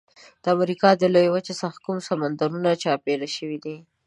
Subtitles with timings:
[0.43, 3.77] د امریکا له لویې وچې څخه کوم سمندرونه چاپیر شوي دي؟